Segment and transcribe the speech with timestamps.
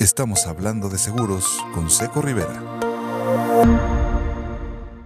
[0.00, 2.62] Estamos hablando de seguros con Seco Rivera.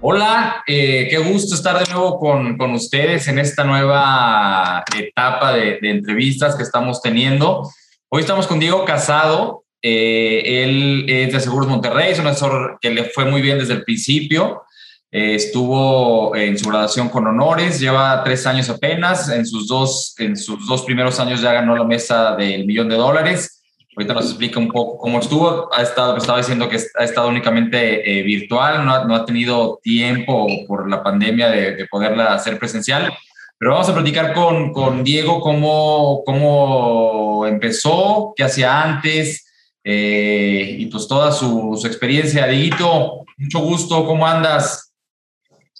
[0.01, 5.80] Hola, eh, qué gusto estar de nuevo con, con, ustedes en esta nueva etapa de,
[5.83, 7.68] de, entrevistas que estamos teniendo.
[8.09, 9.64] Hoy estamos con Diego Casado.
[9.82, 13.72] Eh, él es de Seguros Monterrey, es un asesor que le fue muy bien desde
[13.72, 14.62] el principio.
[15.11, 19.29] Eh, estuvo en su graduación con honores, lleva tres años apenas.
[19.29, 22.95] En sus, dos, en sus dos primeros años ya ganó la mesa del millón de
[22.95, 23.62] dólares
[23.96, 25.72] Ahorita nos explica un poco cómo estuvo.
[25.72, 29.78] Ha estado, estaba diciendo que ha estado únicamente eh, virtual, no ha, no ha, tenido
[29.82, 33.12] tiempo por la pandemia de, de, poderla hacer presencial.
[33.59, 39.46] Pero vamos a platicar con, con Diego cómo, cómo empezó, qué hacía antes
[39.84, 42.47] eh, y pues toda su, su experiencia.
[42.47, 44.92] Dieguito, mucho gusto, ¿cómo andas?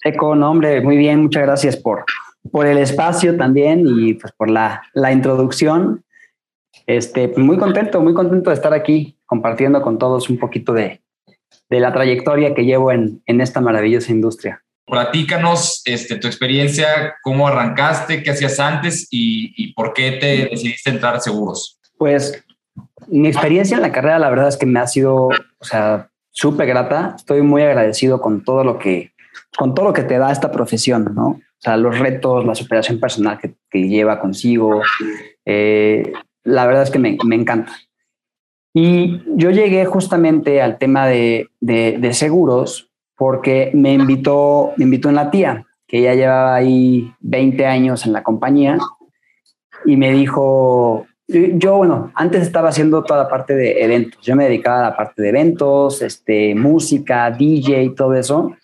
[0.05, 2.05] Eco, no, hombre, muy bien, muchas gracias por,
[2.53, 6.04] por el espacio también y pues por la, la introducción.
[6.87, 11.02] Este, pues, muy contento, muy contento de estar aquí compartiendo con todos un poquito de,
[11.70, 14.62] de la trayectoria que llevo en, en, esta maravillosa industria.
[14.86, 20.91] Platícanos este, tu experiencia, cómo arrancaste, qué hacías antes y, y por qué te decidiste
[20.91, 21.81] entrar a seguros.
[21.97, 22.44] Pues
[23.09, 26.66] mi experiencia en la carrera, la verdad es que me ha sido, o sea, súper
[26.66, 27.14] grata.
[27.16, 29.12] Estoy muy agradecido con todo lo que,
[29.56, 31.28] con todo lo que te da esta profesión, ¿no?
[31.28, 34.83] O sea, los retos, la superación personal que, que lleva consigo,
[35.47, 36.12] eh,
[36.45, 37.73] la verdad es que me, me, encanta.
[38.73, 45.09] Y yo llegué justamente al tema de, de, de, seguros porque me invitó, me invitó
[45.09, 48.78] una tía que ya llevaba ahí 20 años en la compañía
[49.84, 54.20] y me dijo, yo, bueno, antes estaba haciendo toda la parte de eventos.
[54.22, 58.55] Yo me dedicaba a la parte de eventos, este, música, DJ, todo eso.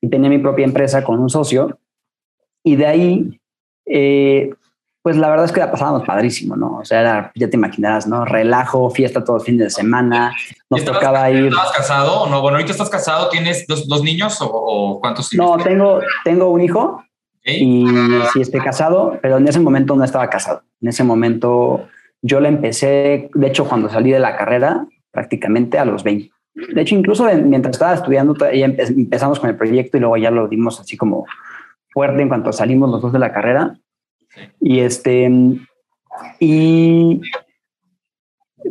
[0.00, 1.78] Y tenía mi propia empresa con un socio.
[2.64, 3.40] Y de ahí,
[3.86, 4.50] eh,
[5.02, 6.78] pues la verdad es que la pasábamos padrísimo, ¿no?
[6.78, 8.24] O sea, era, ya te imaginarás, ¿no?
[8.24, 10.34] Relajo, fiesta todo el fin de semana.
[10.68, 11.46] Nos tocaba ir.
[11.46, 12.42] ¿Estabas casado o no?
[12.42, 16.60] Bueno, ahorita estás casado, ¿tienes dos, dos niños o, o, cuántos No, tengo, tengo un
[16.60, 17.02] hijo
[17.44, 17.86] y
[18.32, 20.62] sí estoy casado, pero en ese momento no estaba casado.
[20.82, 21.88] En ese momento
[22.22, 26.30] yo le empecé, de hecho, cuando salí de la carrera, prácticamente a los 20.
[26.74, 30.48] De hecho, incluso mientras estaba estudiando, ya empezamos con el proyecto y luego ya lo
[30.48, 31.24] dimos así como
[31.88, 33.78] fuerte en cuanto salimos los dos de la carrera.
[34.60, 35.30] Y este,
[36.38, 37.20] y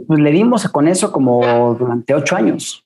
[0.07, 2.85] pues le dimos con eso como durante ocho años.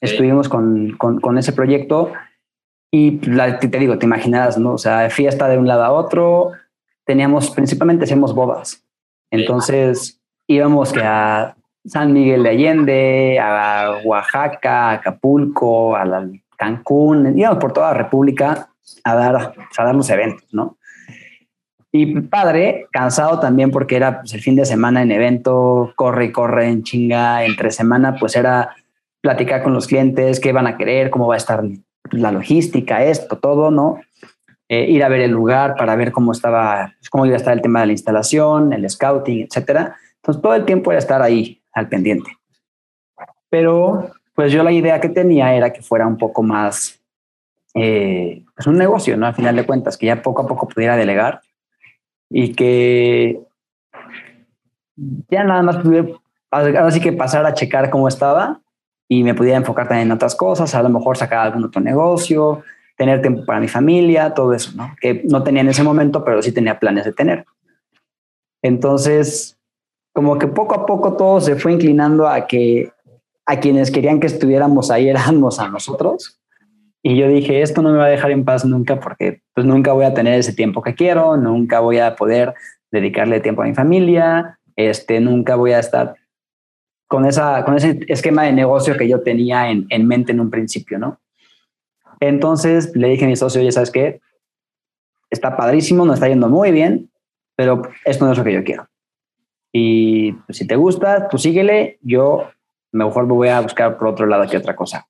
[0.00, 2.12] Estuvimos con, con, con ese proyecto
[2.90, 4.72] y la, te digo, te imaginas, ¿no?
[4.72, 6.52] O sea, fiesta de un lado a otro.
[7.04, 8.84] Teníamos, principalmente hacíamos bodas.
[9.30, 17.38] Entonces íbamos que a San Miguel de Allende, a Oaxaca, a Acapulco, a la Cancún,
[17.38, 18.70] íbamos por toda la República
[19.04, 20.78] a dar, a dar los eventos, ¿no?
[21.92, 26.32] Y padre, cansado también porque era pues, el fin de semana en evento, corre y
[26.32, 28.76] corre en chinga, entre semana pues era
[29.20, 31.64] platicar con los clientes, qué van a querer, cómo va a estar
[32.12, 34.00] la logística, esto, todo, ¿no?
[34.68, 37.52] Eh, ir a ver el lugar para ver cómo estaba, pues, cómo iba a estar
[37.52, 39.96] el tema de la instalación, el scouting, etcétera.
[40.16, 42.30] Entonces todo el tiempo era estar ahí al pendiente.
[43.48, 47.00] Pero pues yo la idea que tenía era que fuera un poco más,
[47.74, 49.26] eh, pues un negocio, ¿no?
[49.26, 51.40] Al final de cuentas, que ya poco a poco pudiera delegar
[52.30, 53.40] y que
[55.28, 56.08] ya nada más pudiera,
[56.50, 58.60] ahora sí que pasar a checar cómo estaba
[59.08, 62.62] y me pudiera enfocar también en otras cosas, a lo mejor sacar algún otro negocio,
[62.96, 64.94] tener tiempo para mi familia, todo eso, ¿no?
[65.00, 67.44] Que no tenía en ese momento, pero sí tenía planes de tener.
[68.62, 69.58] Entonces,
[70.12, 72.92] como que poco a poco todo se fue inclinando a que
[73.46, 76.39] a quienes querían que estuviéramos ahí éramos a nosotros.
[77.02, 79.92] Y yo dije, esto no me va a dejar en paz nunca porque pues nunca
[79.92, 82.54] voy a tener ese tiempo que quiero, nunca voy a poder
[82.90, 86.14] dedicarle tiempo a mi familia, este, nunca voy a estar
[87.06, 90.50] con, esa, con ese esquema de negocio que yo tenía en, en mente en un
[90.50, 91.20] principio, ¿no?
[92.20, 94.20] Entonces le dije a mi socio, oye, ¿sabes qué?
[95.30, 97.10] Está padrísimo, nos está yendo muy bien,
[97.56, 98.88] pero esto no es lo que yo quiero.
[99.72, 102.50] Y pues, si te gusta, tú síguele, yo
[102.92, 105.06] mejor me voy a buscar por otro lado que otra cosa.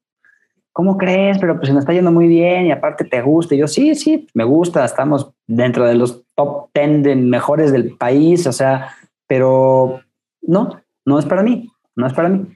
[0.73, 1.39] ¿Cómo crees?
[1.39, 3.55] Pero pues nos está yendo muy bien y aparte te gusta.
[3.55, 8.47] Yo, sí, sí, me gusta, estamos dentro de los top 10 de mejores del país,
[8.47, 8.95] o sea,
[9.27, 10.01] pero
[10.43, 12.47] no, no es para mí, no es para mí.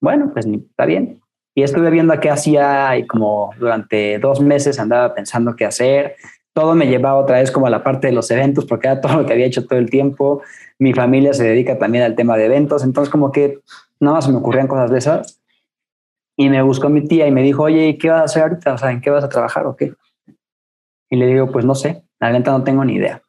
[0.00, 1.20] Bueno, pues está bien.
[1.54, 6.14] Y estuve viendo a qué hacía y como durante dos meses andaba pensando qué hacer.
[6.52, 9.16] Todo me llevaba otra vez como a la parte de los eventos porque era todo
[9.16, 10.42] lo que había hecho todo el tiempo.
[10.78, 12.84] Mi familia se dedica también al tema de eventos.
[12.84, 13.58] Entonces como que
[13.98, 15.37] nada más me ocurrían cosas de esas.
[16.40, 18.74] Y me buscó mi tía y me dijo, oye, ¿qué vas a hacer ahorita?
[18.74, 19.92] O sea, ¿en qué vas a trabajar o qué?
[21.10, 23.20] Y le digo, pues no sé, la neta no tengo ni idea.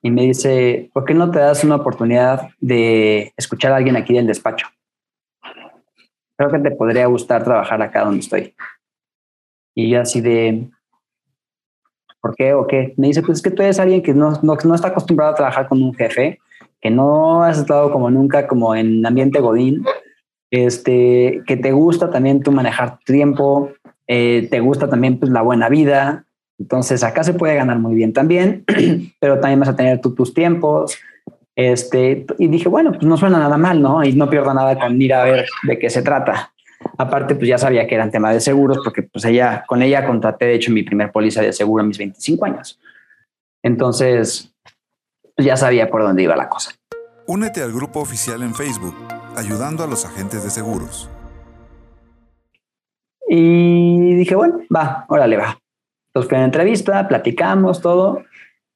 [0.00, 4.14] Y me dice, ¿por qué no te das una oportunidad de escuchar a alguien aquí
[4.14, 4.68] del despacho?
[6.40, 8.54] creo que te podría gustar trabajar acá donde estoy.
[9.74, 10.70] Y yo así de,
[12.18, 12.94] ¿por qué o qué?
[12.96, 15.34] Me dice, pues es que tú eres alguien que no, no, no está acostumbrado a
[15.34, 16.38] trabajar con un jefe,
[16.80, 19.84] que no has estado como nunca como en ambiente godín,
[20.50, 23.70] este, que te gusta también tú manejar tu tiempo,
[24.06, 26.24] eh, te gusta también pues, la buena vida.
[26.58, 28.64] Entonces acá se puede ganar muy bien también,
[29.20, 30.98] pero también vas a tener tú tus tiempos.
[31.56, 34.04] Este, y dije, bueno, pues no suena nada mal, ¿no?
[34.04, 36.52] Y no pierdo nada con ir a ver de qué se trata.
[36.96, 40.46] Aparte, pues ya sabía que eran tema de seguros, porque pues ella, con ella contraté,
[40.46, 42.80] de hecho, mi primer póliza de seguro a mis 25 años.
[43.62, 44.54] Entonces,
[45.36, 46.72] pues ya sabía por dónde iba la cosa.
[47.26, 48.94] Únete al grupo oficial en Facebook,
[49.36, 51.08] ayudando a los agentes de seguros.
[53.28, 55.58] Y dije, bueno, va, órale, va.
[56.08, 58.24] Entonces fui a la entrevista, platicamos todo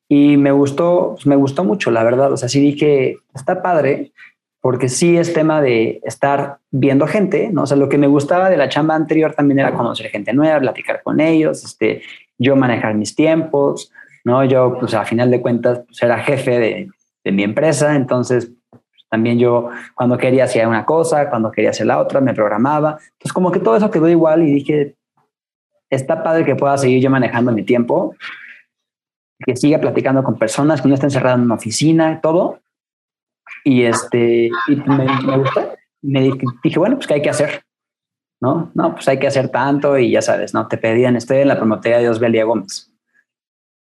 [0.09, 2.33] y me gustó, pues, me gustó mucho, la verdad.
[2.33, 4.12] O sea, sí dije, está padre,
[4.61, 7.62] porque sí es tema de estar viendo gente, ¿no?
[7.62, 10.61] O sea, lo que me gustaba de la chamba anterior también era conocer gente nueva,
[10.61, 12.03] platicar con ellos, este,
[12.39, 13.91] yo manejar mis tiempos,
[14.25, 14.45] ¿no?
[14.45, 16.89] Yo, pues a final de cuentas, pues era jefe de,
[17.25, 18.53] de mi empresa, entonces
[19.14, 22.99] también yo cuando quería hacía una cosa, cuando quería hacer la otra, me programaba.
[23.00, 24.96] Entonces como que todo eso quedó igual y dije,
[25.88, 28.16] está padre que pueda seguir yo manejando mi tiempo,
[29.38, 32.58] que siga platicando con personas, que no esté encerrado en una oficina, todo.
[33.62, 35.75] Y este, y me, me gustó.
[36.02, 36.32] Me
[36.64, 37.62] dije, bueno, pues ¿qué hay que hacer?
[38.40, 38.72] ¿No?
[38.75, 40.67] No, pues hay que hacer tanto y ya sabes, ¿no?
[40.67, 42.93] Te pedían, estoy en la promotoria de Osvaldo Gómez.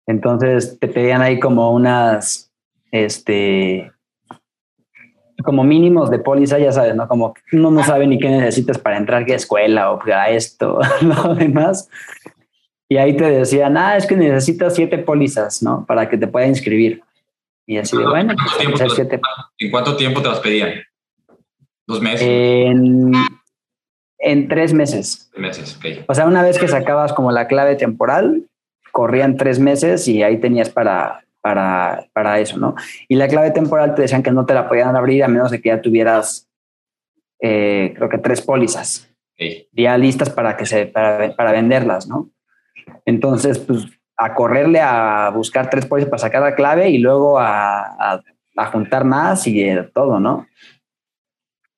[0.08, 2.50] Entonces te pedían ahí como unas
[2.90, 3.92] este,
[5.42, 7.08] como mínimos de póliza, ya sabes, ¿no?
[7.08, 11.34] Como uno no sabe ni qué necesitas para entrar, qué escuela o para esto, lo
[11.34, 11.88] demás.
[12.88, 15.86] Y ahí te decían, ah, es que necesitas siete pólizas, ¿no?
[15.86, 17.02] Para que te pueda inscribir.
[17.66, 19.10] Y así de, bueno, pues,
[19.58, 20.72] ¿En cuánto tiempo te las pedían?
[21.86, 22.26] ¿Dos meses?
[22.26, 23.12] En,
[24.18, 25.30] en tres meses.
[25.36, 26.04] meses, ok.
[26.08, 28.44] O sea, una vez que sacabas como la clave temporal,
[28.90, 32.74] corrían tres meses y ahí tenías para para, para eso, ¿no?
[33.08, 35.60] Y la clave temporal te decían que no te la podían abrir a menos de
[35.60, 36.48] que ya tuvieras,
[37.40, 39.06] eh, creo que tres pólizas
[39.72, 42.30] ya listas para, que se, para, para venderlas, ¿no?
[43.06, 48.20] Entonces, pues a correrle a buscar tres pólizas para sacar la clave y luego a,
[48.56, 50.46] a, juntar más y todo, ¿no?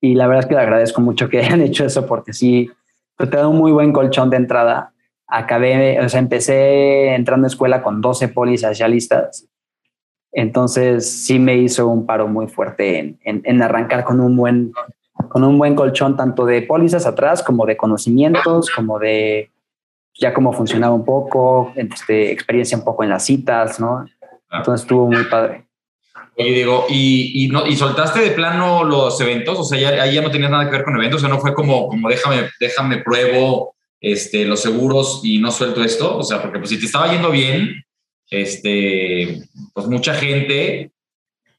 [0.01, 2.69] Y la verdad es que le agradezco mucho que hayan hecho eso porque sí,
[3.17, 4.93] pues, te da un muy buen colchón de entrada.
[5.29, 9.49] Acabé, o sea, empecé entrando a escuela con 12 pólizas ya listas
[10.33, 14.73] entonces sí me hizo un paro muy fuerte en, arrancar con un buen
[15.29, 19.51] con un buen colchón tanto de pólizas atrás como de conocimientos, como de
[20.19, 24.05] ya cómo funcionaba un poco, este, experiencia un poco en las citas, ¿no?
[24.51, 25.65] Entonces estuvo muy padre.
[26.37, 29.59] Oye, digo, ¿y, y, no, ¿y soltaste de plano los eventos?
[29.59, 31.41] O sea, ya, ahí ya no tenías nada que ver con eventos, o sea, no
[31.41, 36.17] fue como, como déjame, déjame pruebo este, los seguros y no suelto esto.
[36.17, 37.85] O sea, porque pues si te estaba yendo bien,
[38.33, 39.43] este,
[39.75, 40.91] pues mucha gente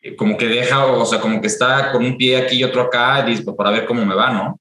[0.01, 2.81] eh, como que deja, o sea, como que está con un pie aquí y otro
[2.81, 4.59] acá, y pues para ver cómo me va, ¿no?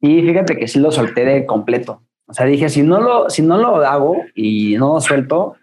[0.00, 2.02] Sí, fíjate que sí lo solté de completo.
[2.26, 5.56] O sea, dije, si no lo, si no lo hago y no lo suelto,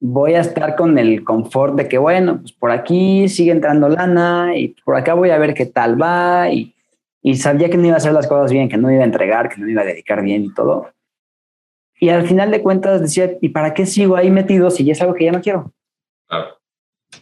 [0.00, 4.56] voy a estar con el confort de que, bueno, pues por aquí sigue entrando lana
[4.56, 6.74] y por acá voy a ver qué tal va y,
[7.22, 9.48] y sabía que no iba a hacer las cosas bien, que no iba a entregar,
[9.48, 10.90] que no iba a dedicar bien y todo.
[11.98, 15.00] Y al final de cuentas decía, ¿y para qué sigo ahí metido si ya es
[15.00, 15.72] algo que ya no quiero?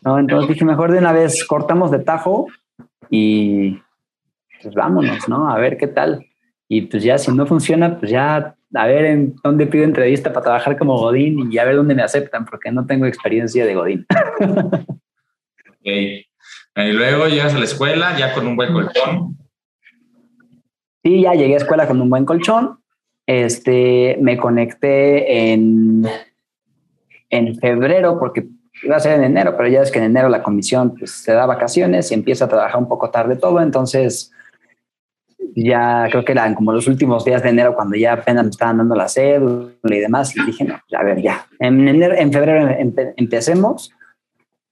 [0.03, 0.19] ¿No?
[0.19, 2.49] Entonces dije, mejor de una vez cortamos de tajo
[3.09, 3.79] y
[4.63, 5.51] pues vámonos, ¿no?
[5.51, 6.27] A ver qué tal.
[6.69, 10.45] Y pues ya si no funciona, pues ya a ver en dónde pido entrevista para
[10.45, 14.07] trabajar como Godín y a ver dónde me aceptan, porque no tengo experiencia de Godín.
[15.71, 15.87] ok.
[16.77, 19.39] Y luego llegas a la escuela ya con un buen colchón.
[21.05, 22.84] Sí, ya llegué a escuela con un buen colchón
[23.27, 26.07] este, me conecté en,
[27.31, 28.47] en febrero porque
[28.83, 31.33] iba a ser en enero, pero ya es que en enero la comisión pues, se
[31.33, 34.33] da vacaciones y empieza a trabajar un poco tarde todo, entonces
[35.57, 38.79] ya creo que eran como los últimos días de enero cuando ya apenas me estaban
[38.79, 42.77] dando la cédula y demás y dije, no, a ver, ya, en, enero, en febrero
[43.17, 43.93] empecemos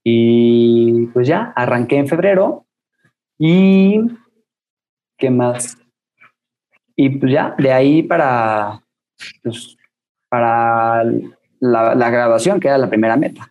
[0.04, 2.66] y pues ya, arranqué en febrero
[3.38, 4.00] y
[5.16, 5.78] ¿qué más?
[6.96, 8.82] Y pues ya, de ahí para,
[9.42, 9.76] pues,
[10.28, 11.04] para
[11.60, 13.50] la, la graduación, que era la primera meta.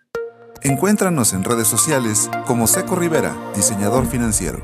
[0.63, 4.59] Encuéntranos en redes sociales como Seco Rivera, diseñador financiero.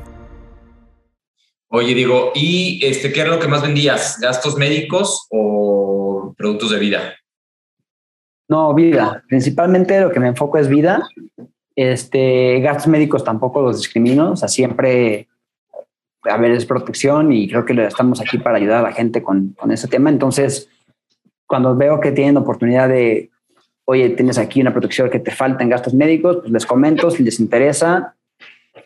[1.70, 4.18] Oye, digo, ¿y este, qué era lo que más vendías?
[4.20, 7.14] ¿Gastos médicos o productos de vida?
[8.48, 9.22] No, vida.
[9.28, 11.06] Principalmente lo que me enfoco es vida.
[11.76, 14.32] Este, gastos médicos tampoco los discrimino.
[14.32, 15.28] O sea, siempre
[16.24, 19.50] a ver, es protección y creo que estamos aquí para ayudar a la gente con,
[19.58, 20.10] con ese tema.
[20.10, 20.68] Entonces,
[21.46, 23.30] cuando veo que tienen oportunidad de,
[23.84, 27.22] oye, tienes aquí una protección que te falta en gastos médicos, pues les comento, si
[27.22, 28.14] les interesa,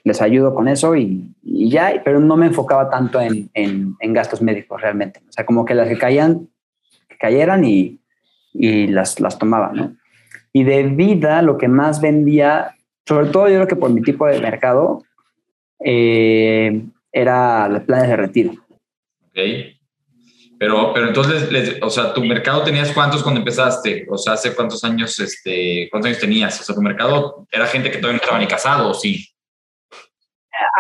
[0.05, 4.81] les ayudo con eso y, ya, pero no me enfocaba tanto en, en, gastos médicos
[4.81, 5.21] realmente.
[5.29, 6.49] O sea, como que las que caían,
[7.09, 8.01] que cayeran y,
[8.53, 9.97] y las, las tomaba, ¿no?
[10.53, 14.27] Y de vida, lo que más vendía, sobre todo yo creo que por mi tipo
[14.27, 15.03] de mercado,
[15.85, 18.53] eh, era los planes de retiro.
[19.27, 19.39] Ok.
[20.59, 24.07] Pero, pero entonces, o sea, tu mercado tenías cuántos cuando empezaste?
[24.09, 26.61] O sea, ¿hace cuántos años, este, cuántos años tenías?
[26.61, 29.27] O sea, tu mercado era gente que todavía no estaba ni casado, ¿o sí?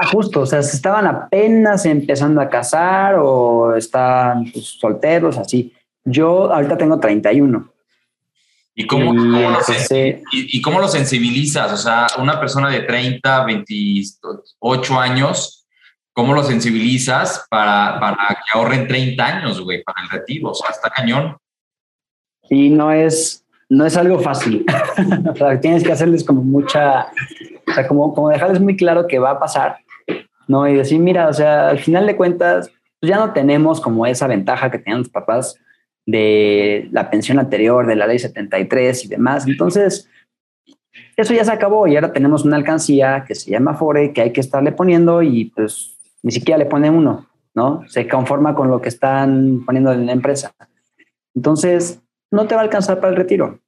[0.01, 5.73] Ah, justo, o sea, se estaban apenas empezando a casar o estaban pues, solteros, así.
[6.05, 7.73] Yo ahorita tengo 31.
[8.75, 9.13] ¿Y cómo,
[10.33, 11.73] y, cómo lo sensibilizas?
[11.73, 15.62] O sea, una persona de 30, 28 años,
[16.13, 20.51] ¿cómo lo sensibilizas para, para que ahorren 30 años, güey, para el retiro?
[20.51, 21.37] O sea, está cañón.
[22.49, 24.65] Y no es, no es algo fácil.
[25.33, 27.07] o sea, tienes que hacerles como mucha,
[27.69, 29.79] o sea, como, como dejarles muy claro que va a pasar,
[30.47, 30.69] ¿no?
[30.69, 34.27] Y decir, mira, o sea, al final de cuentas, pues ya no tenemos como esa
[34.27, 35.57] ventaja que tenían los papás
[36.05, 39.47] de la pensión anterior, de la ley 73 y demás.
[39.47, 40.09] Entonces,
[41.17, 44.33] eso ya se acabó y ahora tenemos una alcancía que se llama FORE que hay
[44.33, 47.83] que estarle poniendo y pues ni siquiera le pone uno, ¿no?
[47.89, 50.55] Se conforma con lo que están poniendo en la empresa.
[51.35, 52.01] Entonces,
[52.31, 53.59] no te va a alcanzar para el retiro.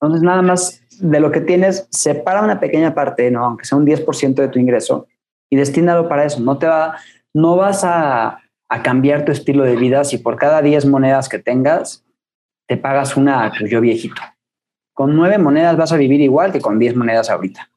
[0.00, 3.44] Entonces, nada más de lo que tienes, separa una pequeña parte, ¿no?
[3.44, 5.06] Aunque sea un 10% de tu ingreso
[5.50, 6.40] y destínalo para eso.
[6.40, 6.96] No te va,
[7.34, 11.38] no vas a a cambiar tu estilo de vida si por cada 10 monedas que
[11.38, 12.04] tengas
[12.66, 14.20] te pagas una a tu yo viejito.
[14.92, 17.70] Con 9 monedas vas a vivir igual que con 10 monedas ahorita.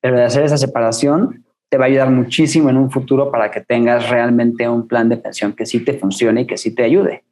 [0.00, 3.60] Pero de hacer esa separación te va a ayudar muchísimo en un futuro para que
[3.60, 7.24] tengas realmente un plan de pensión que sí te funcione y que sí te ayude.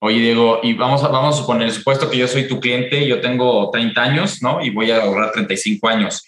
[0.00, 3.20] Oye, Diego, y vamos a, vamos a suponer, supuesto que yo soy tu cliente, yo
[3.20, 4.62] tengo 30 años, ¿no?
[4.62, 6.24] Y voy a ahorrar 35 años.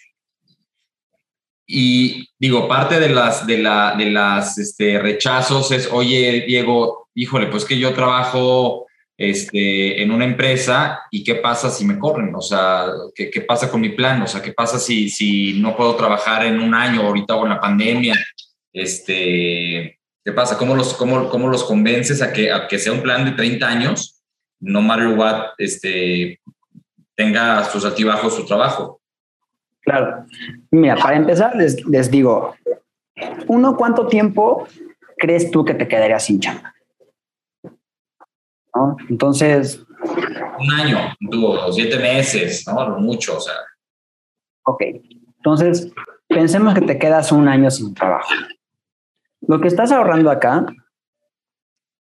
[1.67, 7.47] Y digo, parte de las, de la, de las este, rechazos es, oye, Diego, híjole,
[7.47, 8.85] pues que yo trabajo
[9.17, 13.69] este, en una empresa y qué pasa si me corren, o sea, ¿qué, qué pasa
[13.69, 14.21] con mi plan?
[14.21, 17.59] O sea, ¿qué pasa si, si no puedo trabajar en un año ahorita con la
[17.59, 18.15] pandemia?
[18.73, 20.57] Este, ¿Qué pasa?
[20.57, 23.67] ¿Cómo los, cómo, cómo los convences a que, a que sea un plan de 30
[23.67, 24.23] años,
[24.59, 26.39] no matter what, este,
[27.13, 29.01] tenga sus altibajos su trabajo?
[29.81, 30.25] Claro.
[30.71, 32.55] Mira, para empezar, les, digo,
[33.47, 34.67] uno, ¿cuánto tiempo
[35.15, 36.73] crees tú que te quedarías sin chamba?
[38.75, 38.97] ¿No?
[39.09, 39.81] Entonces...
[40.57, 40.97] Un año,
[41.31, 42.99] tuvo siete meses, ¿no?
[42.99, 43.53] Mucho, o sea.
[44.65, 44.83] Ok.
[45.37, 45.91] Entonces,
[46.27, 48.29] pensemos que te quedas un año sin trabajo.
[49.41, 50.65] Lo que estás ahorrando acá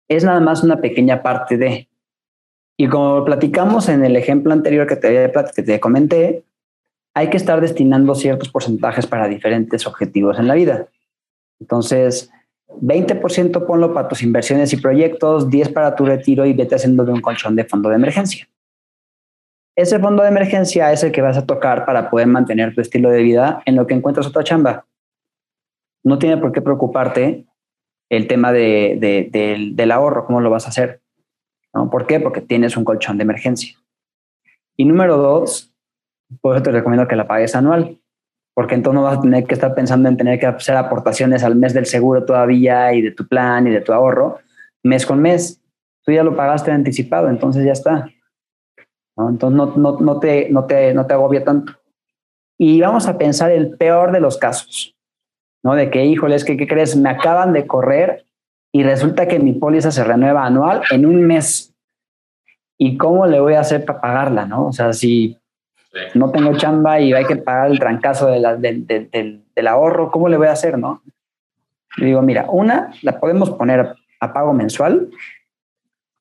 [0.07, 1.89] es nada más una pequeña parte de.
[2.77, 6.43] Y como platicamos en el ejemplo anterior que te, que te comenté,
[7.13, 10.87] hay que estar destinando ciertos porcentajes para diferentes objetivos en la vida.
[11.59, 12.31] Entonces,
[12.79, 17.11] 20% ponlo para tus inversiones y proyectos, 10 para tu retiro y vete haciendo de
[17.11, 18.47] un colchón de fondo de emergencia.
[19.75, 23.09] Ese fondo de emergencia es el que vas a tocar para poder mantener tu estilo
[23.09, 24.85] de vida en lo que encuentras otra chamba.
[26.03, 27.45] No tiene por qué preocuparte
[28.09, 31.01] el tema del, ahorro, cómo lo vas a hacer.
[31.71, 32.19] ¿Por qué?
[32.19, 33.77] Porque tienes un colchón de emergencia.
[34.75, 35.73] Y número dos,
[36.41, 38.00] por eso te recomiendo que la pagues anual,
[38.53, 41.55] porque entonces no vas a tener que estar pensando en tener que hacer aportaciones al
[41.55, 44.39] mes del seguro todavía y de tu plan y de tu ahorro,
[44.83, 45.61] mes con mes.
[46.03, 48.09] Tú ya lo pagaste anticipado, entonces ya está.
[49.17, 51.73] Entonces no, no, no, te, no, te, no te agobia tanto.
[52.57, 54.95] Y vamos a pensar el peor de los casos,
[55.63, 55.75] ¿no?
[55.75, 56.95] De que, híjole, es que, ¿qué crees?
[56.95, 58.25] Me acaban de correr
[58.71, 61.73] y resulta que mi póliza se renueva anual en un mes.
[62.77, 64.67] ¿Y cómo le voy a hacer para pagarla, no?
[64.67, 65.37] O sea, si
[66.13, 70.53] no tengo chamba y hay que pagar el trancazo del, ahorro, ¿cómo le voy a
[70.53, 71.01] hacer, no?
[71.97, 75.09] digo, mira, una la podemos poner a pago mensual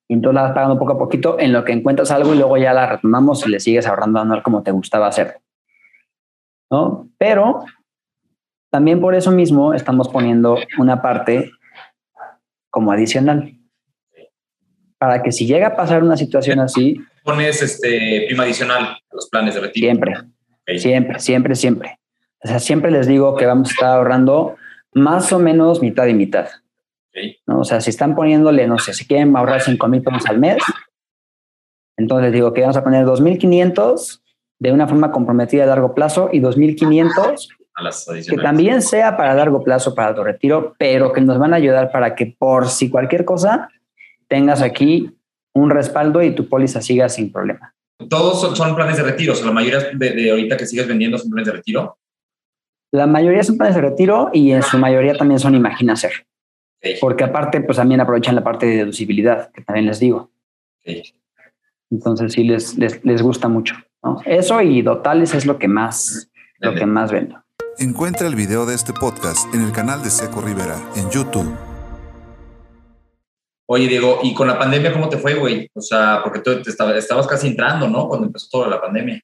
[0.09, 2.57] y entonces la vas pagando poco a poquito en lo que encuentras algo y luego
[2.57, 5.37] ya la retomamos y le sigues ahorrando anual como te gustaba hacer.
[6.69, 7.09] ¿No?
[7.19, 7.65] Pero
[8.71, 11.53] también por eso mismo estamos poniendo una parte
[12.71, 13.60] como adicional.
[15.01, 19.31] Para que si llega a pasar una situación así, pones este prima adicional a los
[19.31, 19.87] planes de retiro?
[19.87, 20.15] Siempre,
[20.79, 21.99] siempre, siempre, siempre.
[22.45, 24.57] O sea, siempre les digo que vamos a estar ahorrando
[24.93, 26.49] más o menos mitad y mitad.
[27.47, 27.61] ¿no?
[27.61, 30.59] O sea, si están poniéndole, no sé, si quieren ahorrar 5 mil pesos al mes,
[31.97, 34.21] entonces digo que vamos a poner 2.500
[34.59, 38.27] de una forma comprometida a largo plazo y 2.500 a las adicionales.
[38.27, 41.91] Que también sea para largo plazo, para tu retiro, pero que nos van a ayudar
[41.91, 43.71] para que por si cualquier cosa
[44.31, 45.11] tengas aquí
[45.53, 47.75] un respaldo y tu póliza siga sin problema.
[48.09, 49.35] ¿Todos son, planes de retiro?
[49.35, 51.99] O sea, la mayoría de, ahorita que sigues vendiendo son planes de retiro.
[52.93, 56.13] La mayoría son planes de retiro y en su mayoría también son Imagina Ser.
[57.01, 60.31] Porque aparte, pues también aprovechan la parte de deducibilidad, que también les digo.
[61.91, 63.75] Entonces sí les, les, gusta mucho.
[64.25, 67.43] Eso y Dotales es lo que más, lo que más vendo.
[67.79, 71.70] Encuentra el video de este podcast en el canal de Seco Rivera en YouTube.
[73.73, 75.71] Oye, Diego, ¿y con la pandemia cómo te fue, güey?
[75.75, 78.09] O sea, porque tú te estabas, casi entrando, ¿no?
[78.09, 79.21] Cuando empezó toda la pandemia.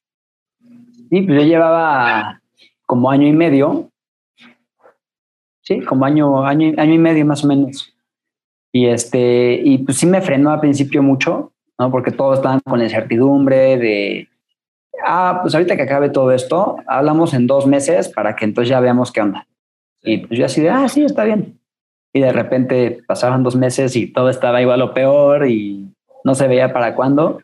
[1.09, 2.41] Sí, pues yo llevaba
[2.85, 3.91] como año y medio.
[5.63, 7.93] Sí, como año, año, año y medio más o menos.
[8.71, 11.91] Y este, y pues sí me frenó al principio mucho, ¿no?
[11.91, 14.29] Porque todos estaban con la incertidumbre de,
[15.05, 18.79] ah, pues ahorita que acabe todo esto, hablamos en dos meses para que entonces ya
[18.79, 19.45] veamos qué onda.
[20.03, 21.56] Y pues yo así de, ah, sí, está bien
[22.17, 25.93] y de repente pasaban dos meses y todo estaba igual o peor y
[26.23, 27.41] no se veía para cuándo.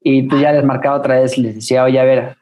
[0.00, 2.36] Y pues ya les marcaba otra vez les decía, oye, a ver,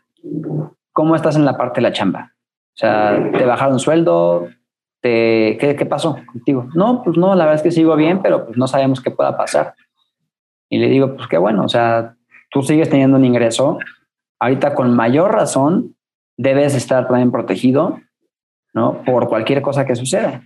[0.93, 2.33] ¿cómo estás en la parte de la chamba?
[2.75, 4.49] O sea, ¿te bajaron sueldo?
[5.03, 6.69] ¿Te, qué, ¿Qué pasó contigo?
[6.75, 9.37] No, pues no, la verdad es que sigo bien, pero pues no sabemos qué pueda
[9.37, 9.75] pasar.
[10.71, 12.17] Y le digo, pues qué bueno, o sea,
[12.51, 13.79] tú sigues teniendo un ingreso,
[14.39, 15.97] ahorita con mayor razón
[16.39, 18.01] debes estar también protegido,
[18.73, 19.03] ¿no?
[19.05, 20.43] Por cualquier cosa que suceda.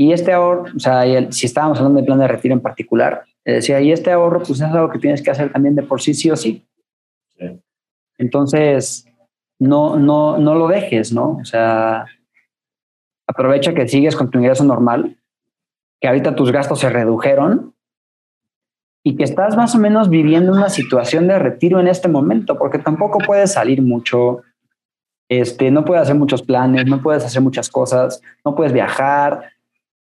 [0.00, 3.82] Y este ahorro, o sea, si estábamos hablando de plan de retiro en particular, decía,
[3.82, 6.30] y este ahorro, pues es algo que tienes que hacer también de por sí, sí
[6.30, 6.66] o sí.
[8.16, 9.04] Entonces,
[9.58, 11.36] no, no, no lo dejes, ¿no?
[11.42, 12.06] O sea,
[13.26, 15.18] aprovecha que sigues con tu ingreso normal,
[16.00, 17.74] que ahorita tus gastos se redujeron
[19.04, 22.78] y que estás más o menos viviendo una situación de retiro en este momento, porque
[22.78, 24.40] tampoco puedes salir mucho,
[25.28, 29.59] este, no puedes hacer muchos planes, no puedes hacer muchas cosas, no puedes viajar,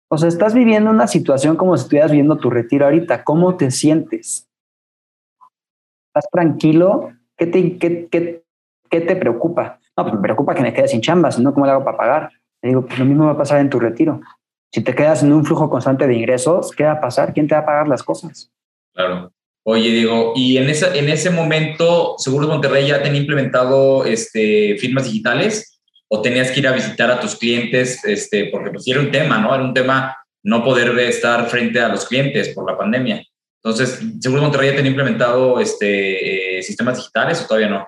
[0.07, 3.23] o sea, estás viviendo una situación como si estuvieras viviendo tu retiro ahorita.
[3.23, 4.47] ¿Cómo te sientes?
[6.07, 7.11] ¿Estás tranquilo?
[7.37, 8.43] ¿Qué te, qué, qué,
[8.89, 9.79] qué te preocupa?
[9.97, 12.31] No, pues me preocupa que me quede sin chamba, sino cómo le hago para pagar.
[12.61, 14.21] Le digo, pues lo mismo va a pasar en tu retiro.
[14.71, 17.33] Si te quedas en un flujo constante de ingresos, ¿qué va a pasar?
[17.33, 18.51] ¿Quién te va a pagar las cosas?
[18.93, 19.31] Claro.
[19.63, 25.74] Oye, Diego, y en, en ese momento, Seguros Monterrey ya tenía implementado este, firmas digitales
[26.07, 29.39] o tenías que ir a visitar a tus clientes, este, porque pues era un tema,
[29.39, 29.53] ¿no?
[29.53, 33.23] Era un tema no poder estar frente a los clientes por la pandemia.
[33.63, 37.87] Entonces, ¿Seguro Monterrey ya tenía implementado este, eh, sistemas digitales o todavía no?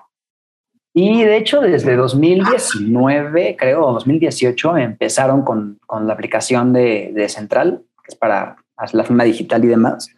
[0.91, 7.83] Y de hecho, desde 2019, creo, 2018, empezaron con, con la aplicación de, de, Central,
[8.03, 8.55] que es para
[8.91, 10.09] la firma digital y demás.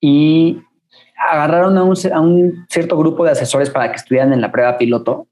[0.00, 0.62] Y
[1.18, 4.78] agarraron a un, a un, cierto grupo de asesores para que estuvieran en la prueba
[4.78, 5.28] piloto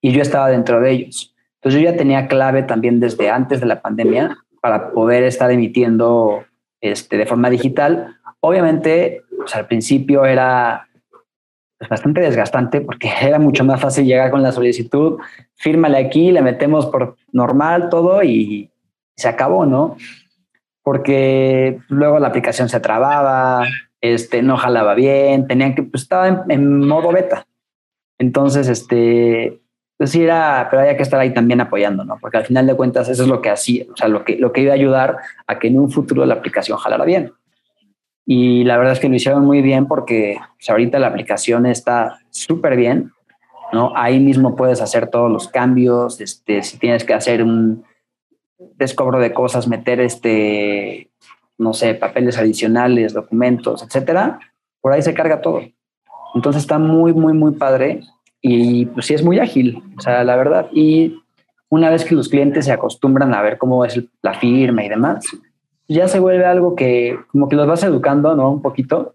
[0.00, 1.34] y yo estaba dentro de ellos.
[1.56, 6.44] Entonces yo ya tenía clave también desde antes de la pandemia para poder estar emitiendo
[6.80, 8.16] este, de forma digital.
[8.40, 10.88] Obviamente, pues al principio era
[11.78, 15.18] pues, bastante desgastante porque era mucho más fácil llegar con la solicitud,
[15.56, 18.70] fírmale aquí, le metemos por normal todo y
[19.16, 19.96] se acabó, ¿no?
[20.82, 23.66] Porque luego la aplicación se trababa,
[24.00, 27.46] este, no jalaba bien, tenían que, pues estaba en, en modo beta.
[28.18, 29.60] Entonces, este,
[29.98, 32.18] pues era, pero había que estar ahí también apoyando, ¿no?
[32.20, 34.52] Porque al final de cuentas eso es lo que hacía, o sea, lo que, lo
[34.52, 37.32] que iba a ayudar a que en un futuro la aplicación jalara bien.
[38.24, 42.76] Y la verdad es que lo hicieron muy bien porque ahorita la aplicación está súper
[42.76, 43.10] bien,
[43.72, 43.92] ¿no?
[43.96, 47.84] Ahí mismo puedes hacer todos los cambios, este, si tienes que hacer un
[48.76, 51.10] descobro de cosas, meter este,
[51.58, 54.38] no sé, papeles adicionales, documentos, etcétera,
[54.80, 55.62] por ahí se carga todo.
[56.36, 58.02] Entonces está muy, muy, muy padre
[58.40, 60.68] y pues sí es muy ágil, o sea, la verdad.
[60.72, 61.20] Y
[61.68, 65.24] una vez que los clientes se acostumbran a ver cómo es la firma y demás,
[65.88, 68.50] ya se vuelve algo que como que los vas educando, ¿no?
[68.50, 69.14] Un poquito.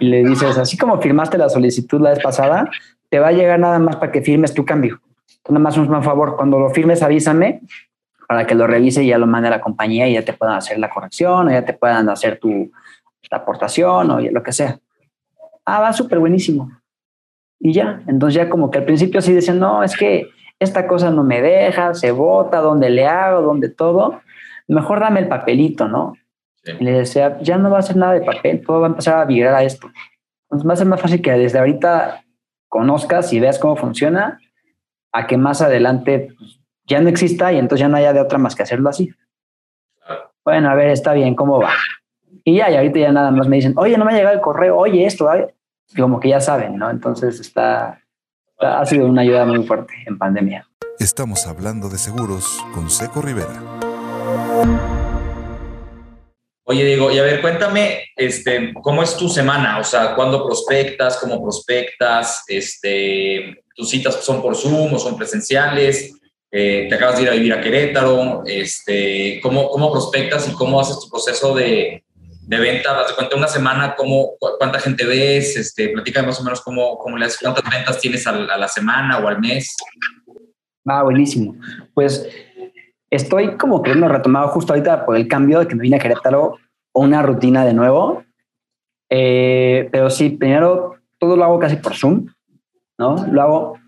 [0.00, 2.70] Y le dices, así como firmaste la solicitud la vez pasada,
[3.10, 5.00] te va a llegar nada más para que firmes tu cambio.
[5.48, 7.60] nada más un favor, cuando lo firmes avísame
[8.26, 10.56] para que lo revise y ya lo mande a la compañía y ya te puedan
[10.56, 12.70] hacer la corrección o ya te puedan hacer tu
[13.30, 14.78] aportación o lo que sea.
[15.64, 16.70] Ah, va súper buenísimo
[17.58, 18.02] y ya.
[18.06, 21.42] Entonces ya como que al principio sí decían, no, es que esta cosa no me
[21.42, 24.20] deja, se bota, donde le hago, donde todo,
[24.68, 26.14] mejor dame el papelito, ¿no?
[26.64, 29.18] Y le decía, ya no va a ser nada de papel, todo va a empezar
[29.18, 29.88] a vibrar a esto.
[30.44, 32.24] Entonces va a ser más fácil que desde ahorita
[32.68, 34.40] conozcas y veas cómo funciona,
[35.12, 38.38] a que más adelante pues, ya no exista y entonces ya no haya de otra
[38.38, 39.10] más que hacerlo así.
[40.44, 41.70] Bueno, a ver, está bien, ¿cómo va?
[42.44, 44.40] Y ya, y ahorita ya nada más me dicen, oye, no me ha llegado el
[44.40, 45.28] correo, oye, esto,
[45.94, 46.90] como que ya saben, ¿no?
[46.90, 48.00] Entonces está,
[48.58, 50.68] ha sido una ayuda muy fuerte en pandemia.
[50.98, 53.62] Estamos hablando de seguros con Seco Rivera.
[56.68, 59.78] Oye, Diego, y a ver, cuéntame, este, ¿cómo es tu semana?
[59.78, 61.18] O sea, ¿cuándo prospectas?
[61.18, 62.42] ¿Cómo prospectas?
[62.48, 66.12] Este, ¿Tus citas son por Zoom o son presenciales?
[66.50, 68.42] Eh, ¿Te acabas de ir a vivir a Querétaro?
[68.46, 72.02] Este, ¿cómo, ¿Cómo prospectas y cómo haces tu proceso de,
[72.46, 73.06] de venta?
[73.06, 73.94] ¿Te cuenta una semana?
[73.96, 75.56] ¿cómo, ¿Cuánta gente ves?
[75.56, 79.18] Este, platícame más o menos cómo, cómo le haces, cuántas ventas tienes a, la semana
[79.18, 79.76] o al mes.
[80.86, 81.56] Ah, buenísimo.
[81.92, 82.28] Pues
[83.10, 86.58] estoy como queriendo retomar justo ahorita por el cambio de que me vine a Querétaro
[86.92, 88.22] una rutina de nuevo.
[89.10, 92.26] Eh, pero sí, primero todo lo hago casi por Zoom,
[92.98, 93.26] ¿no?
[93.26, 93.78] Lo hago,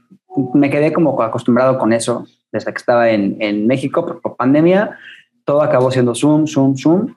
[0.54, 4.98] me quedé como acostumbrado con eso desde que estaba en, en México por, por, pandemia.
[5.44, 7.14] Todo acabó siendo Zoom, Zoom, Zoom.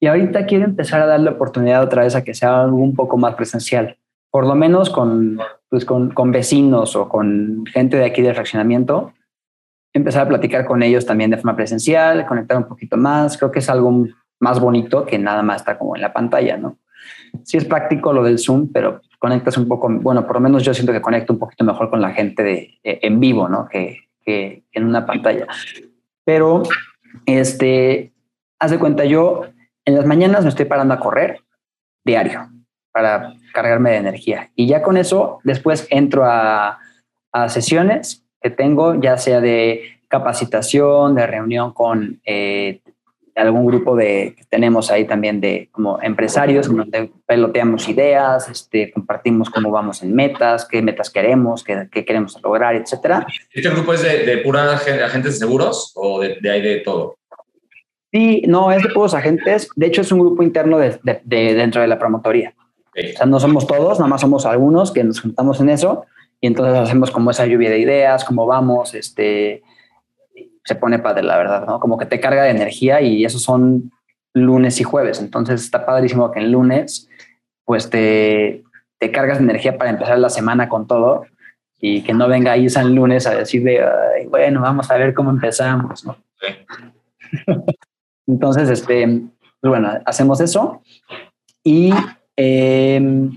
[0.00, 3.18] Y ahorita quiero empezar a darle oportunidad otra vez a que sea algo un poco
[3.18, 3.96] más presencial.
[4.30, 9.12] Por lo menos con, pues con, con vecinos o con gente de aquí del fraccionamiento
[9.92, 13.36] empezar a platicar con ellos también de forma presencial, conectar un poquito más.
[13.36, 14.06] Creo que es algo
[14.38, 16.78] más bonito que nada más estar como en la pantalla, ¿no?
[17.44, 20.74] Sí es práctico lo del Zoom, pero conectas un poco, bueno, por lo menos yo
[20.74, 23.68] siento que conecto un poquito mejor con la gente de, eh, en vivo, ¿no?
[23.68, 25.46] Que, que, en una pantalla.
[26.24, 26.62] Pero,
[27.26, 28.12] este,
[28.58, 29.42] haz de cuenta, yo
[29.84, 31.40] en las mañanas me estoy parando a correr
[32.04, 32.48] diario
[32.92, 34.50] para cargarme de energía.
[34.54, 36.78] Y ya con eso, después entro a,
[37.32, 42.80] a sesiones que tengo, ya sea de capacitación, de reunión con eh,
[43.36, 49.48] algún grupo de que tenemos ahí también de como empresarios, donde peloteamos ideas, este, compartimos
[49.50, 53.26] cómo vamos en metas, qué metas queremos, qué, qué queremos lograr, etcétera.
[53.52, 57.19] ¿Este grupo es de, de pura agentes de seguros o de, de ahí de todo?
[58.12, 59.68] Sí, no, es de puros agentes.
[59.76, 62.54] De hecho, es un grupo interno de, de dentro de la promotoría.
[62.90, 63.12] Okay.
[63.12, 66.06] O sea, no somos todos, nada más somos algunos que nos juntamos en eso
[66.40, 69.62] y entonces hacemos como esa lluvia de ideas, cómo vamos, este,
[70.64, 71.78] se pone padre, la verdad, ¿no?
[71.80, 73.92] Como que te carga de energía y esos son
[74.32, 77.08] lunes y jueves, entonces está padrísimo que el lunes,
[77.64, 78.64] pues te,
[78.98, 81.26] te cargas de energía para empezar la semana con todo
[81.78, 83.82] y que no venga ahí San Lunes a decir de,
[84.28, 86.16] bueno, vamos a ver cómo empezamos, ¿no?
[88.30, 89.06] entonces, este,
[89.60, 90.82] pues bueno, hacemos eso
[91.62, 91.92] y
[92.36, 93.30] eh,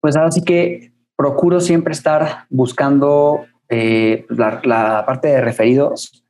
[0.00, 6.24] pues ahora sí que procuro siempre estar buscando eh, la, la, parte de referidos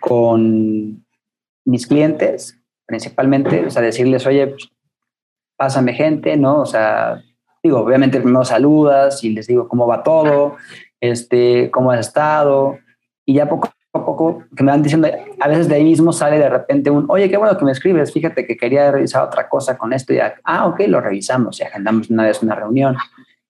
[0.00, 1.06] con
[1.64, 4.70] mis clientes, principalmente, o sea, decirles, oye, pues,
[5.56, 6.60] pásame gente, ¿no?
[6.60, 7.22] O sea,
[7.62, 10.56] digo, obviamente primero saludas y les digo cómo va todo,
[11.00, 12.78] este, cómo has estado,
[13.24, 15.08] y ya poco a poco que me van diciendo,
[15.40, 18.12] a veces de ahí mismo sale de repente un, oye, qué bueno que me escribes,
[18.12, 21.64] fíjate que quería revisar otra cosa con esto, y ya, ah, ok, lo revisamos y
[21.64, 22.96] agendamos una vez una reunión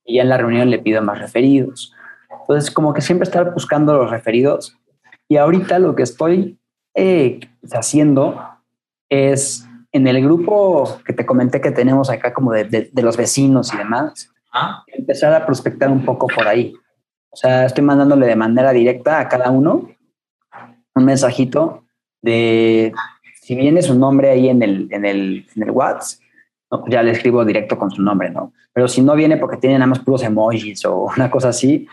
[0.04, 1.92] y ya en la reunión le pido más referidos.
[2.40, 4.76] Entonces, como que siempre estar buscando los referidos.
[5.28, 6.58] Y ahorita lo que estoy
[6.94, 7.38] eh,
[7.72, 8.42] haciendo
[9.08, 13.16] es en el grupo que te comenté que tenemos acá como de, de, de los
[13.16, 14.82] vecinos y demás, ¿Ah?
[14.86, 16.72] empezar a prospectar un poco por ahí.
[17.30, 19.88] O sea, estoy mandándole de manera directa a cada uno
[20.94, 21.84] un mensajito
[22.22, 22.92] de
[23.40, 26.20] si viene su nombre ahí en el, en el, en el WhatsApp,
[26.86, 28.52] ya le escribo directo con su nombre, ¿no?
[28.72, 31.88] Pero si no viene porque tiene nada más puros emojis o una cosa así,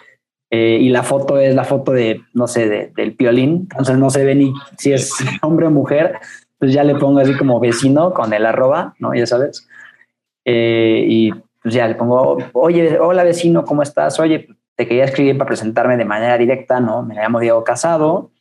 [0.49, 4.09] eh, y la foto es la foto de, no sé, de, del piolín, entonces no
[4.09, 6.19] se ve ni si es hombre o mujer,
[6.59, 9.13] pues ya le pongo así como vecino con el arroba, ¿no?
[9.13, 9.67] Ya sabes.
[10.45, 11.31] Eh, y
[11.61, 14.19] pues ya le pongo, oye, hola vecino, ¿cómo estás?
[14.19, 17.03] Oye, te quería escribir para presentarme de manera directa, ¿no?
[17.03, 18.31] Me llamo Diego Casado,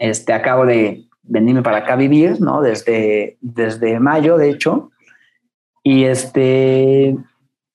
[0.00, 2.62] este, acabo de venirme para acá a vivir, ¿no?
[2.62, 4.90] Desde, desde mayo, de hecho.
[5.84, 7.16] Y este,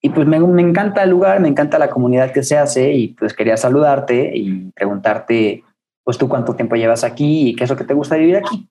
[0.02, 3.08] y pues me, me, encanta el lugar, me encanta la comunidad que se hace y
[3.08, 5.64] pues quería saludarte y preguntarte,
[6.04, 8.68] pues tú cuánto tiempo llevas aquí y qué es lo que te gusta vivir aquí.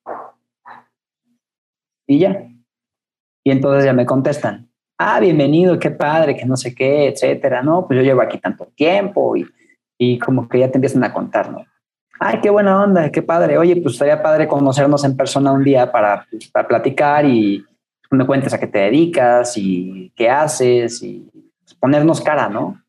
[2.07, 2.47] Y ya.
[3.43, 7.87] Y entonces ya me contestan, ah, bienvenido, qué padre, que no sé qué, etcétera, ¿no?
[7.87, 9.45] Pues yo llevo aquí tanto tiempo y,
[9.97, 11.65] y como que ya te empiezan a contar, ¿no?
[12.19, 13.57] Ay, qué buena onda, qué padre.
[13.57, 17.63] Oye, pues estaría padre conocernos en persona un día para, pues, para platicar y,
[18.11, 21.29] me cuentes a qué te dedicas y qué haces y
[21.81, 22.79] ponernos cara, ¿no?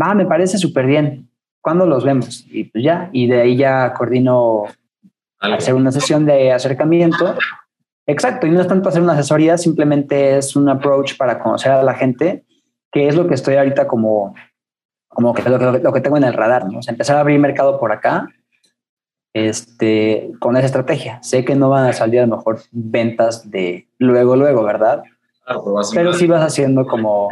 [0.00, 1.28] Va, me parece súper bien.
[1.60, 2.46] ¿Cuándo los vemos?
[2.48, 4.64] Y pues ya, y de ahí ya coordino
[5.38, 7.36] hacer una sesión de acercamiento.
[8.06, 11.82] Exacto, y no es tanto hacer una asesoría, simplemente es un approach para conocer a
[11.82, 12.44] la gente,
[12.90, 14.34] que es lo que estoy ahorita como,
[15.10, 16.78] como que lo, lo que tengo en el radar, ¿no?
[16.78, 18.28] O sea, empezar a abrir mercado por acá
[19.34, 21.22] este, con esa estrategia.
[21.22, 25.02] Sé que no van a salir a lo mejor ventas de luego, luego, ¿verdad?
[25.44, 27.28] Claro, pero, pero sí vas haciendo como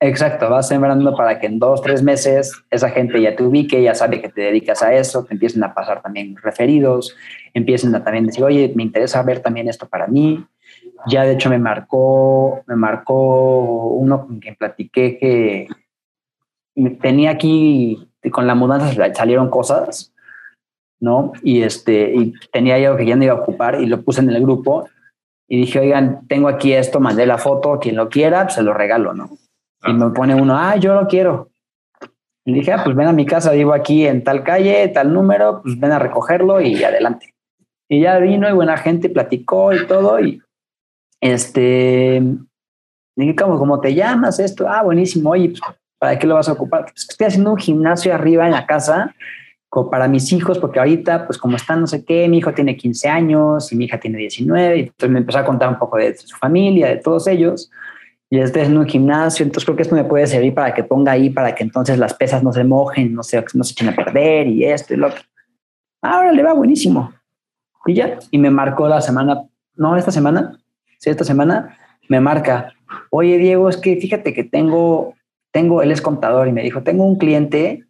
[0.00, 3.96] Exacto, vas sembrando para que en dos, tres meses esa gente ya te ubique, ya
[3.96, 7.16] sabe que te dedicas a eso, te empiecen a pasar también referidos,
[7.52, 10.44] empiecen a también decir, oye, me interesa ver también esto para mí.
[11.08, 15.66] Ya de hecho me marcó, me marcó uno con quien platiqué que
[17.00, 20.12] tenía aquí, con la mudanza salieron cosas,
[21.00, 21.32] ¿no?
[21.42, 24.30] Y, este, y tenía algo que ya no iba a ocupar y lo puse en
[24.30, 24.88] el grupo
[25.48, 28.74] y dije, oigan, tengo aquí esto, mandé la foto, quien lo quiera, pues, se lo
[28.74, 29.30] regalo, ¿no?
[29.86, 31.50] Y me pone uno, ah, yo lo quiero.
[32.44, 35.62] Y dije, ah, pues ven a mi casa, vivo aquí en tal calle, tal número,
[35.62, 37.34] pues ven a recogerlo y adelante.
[37.88, 40.20] Y ya vino y buena gente platicó y todo.
[40.20, 40.42] Y
[41.20, 42.22] este,
[43.16, 44.68] dije, ¿cómo, cómo te llamas esto?
[44.68, 45.30] Ah, buenísimo.
[45.30, 45.60] Oye, pues,
[45.98, 46.82] ¿para qué lo vas a ocupar?
[46.82, 49.14] Pues estoy haciendo un gimnasio arriba en la casa
[49.90, 53.08] para mis hijos, porque ahorita, pues como están no sé qué, mi hijo tiene 15
[53.08, 56.16] años y mi hija tiene 19, y entonces me empezó a contar un poco de
[56.16, 57.70] su familia, de todos ellos
[58.30, 61.12] y estoy en un gimnasio, entonces creo que esto me puede servir para que ponga
[61.12, 63.96] ahí, para que entonces las pesas no se mojen, no se, no se echen a
[63.96, 65.22] perder y esto y lo otro.
[66.02, 67.12] Ahora le va buenísimo.
[67.86, 69.44] Y ya, y me marcó la semana,
[69.76, 70.58] no, esta semana,
[70.98, 72.74] sí, esta semana, me marca,
[73.10, 75.14] oye Diego, es que fíjate que tengo,
[75.58, 77.84] tengo, él es contador y me dijo, tengo un cliente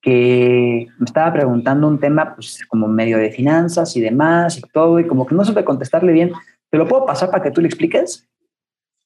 [0.00, 4.98] que me estaba preguntando un tema, pues como medio de finanzas y demás y todo,
[4.98, 6.32] y como que no supe contestarle bien,
[6.70, 8.28] ¿te lo puedo pasar para que tú le expliques?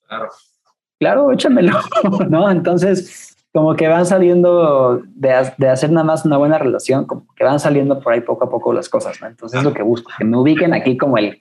[0.07, 0.29] Claro
[0.99, 1.79] claro, échamelo,
[2.29, 2.51] ¿no?
[2.51, 7.45] Entonces, como que van saliendo de, de, hacer nada más una buena relación, como que
[7.45, 9.27] van saliendo por ahí poco a poco las cosas, ¿no?
[9.27, 11.41] Entonces, es lo que busco, que me ubiquen aquí como el,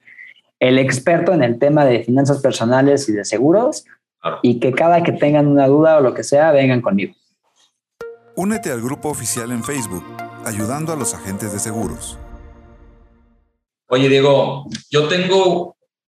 [0.59, 3.85] el experto en el tema de finanzas personales y de seguros
[4.41, 7.13] y que cada que tengan una duda o lo que sea, vengan conmigo.
[8.35, 10.03] Únete al grupo oficial en Facebook,
[10.45, 12.19] ayudando a los agentes de seguros.
[13.87, 15.75] Oye, Diego, yo tengo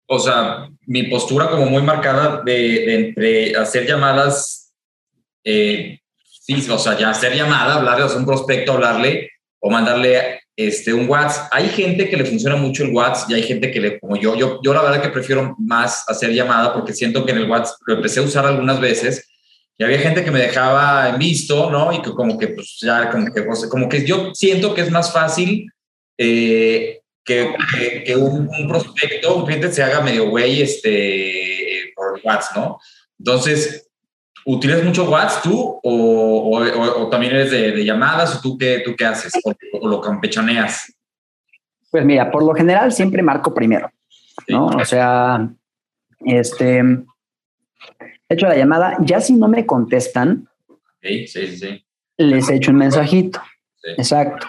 [0.06, 4.72] o sea, mi postura como muy marcada de, entre hacer llamadas,
[5.42, 10.94] eh, sí, o sea, ya hacer llamada, hablarle a un prospecto, hablarle o mandarle este,
[10.94, 11.48] un WhatsApp.
[11.52, 14.34] Hay gente que le funciona mucho el WhatsApp y hay gente que le, como yo,
[14.34, 17.76] yo, yo la verdad que prefiero más hacer llamada porque siento que en el WhatsApp
[17.86, 19.28] lo empecé a usar algunas veces
[19.78, 21.92] y había gente que me dejaba visto, ¿no?
[21.92, 25.12] Y que como que, pues ya, como que, como que yo siento que es más
[25.12, 25.70] fácil
[26.16, 27.54] eh, que,
[28.06, 32.78] que, un, prospecto, un cliente se haga medio güey este, por WhatsApp, ¿no?
[33.18, 33.88] Entonces,
[34.46, 39.04] ¿utilizas mucho WhatsApp tú o, o, también eres de, llamadas o tú qué, tú qué
[39.04, 40.92] haces o, lo campechaneas?
[41.90, 43.90] Pues mira, por lo general siempre marco primero,
[44.48, 44.66] ¿no?
[44.66, 45.48] O sea,
[46.20, 50.48] este, he hecho la llamada, ya si no me contestan,
[51.02, 51.84] sí, sí, sí.
[52.16, 53.40] les echo un mensajito.
[53.96, 54.46] Exacto